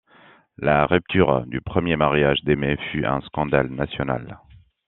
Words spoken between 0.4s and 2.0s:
La rupture du premier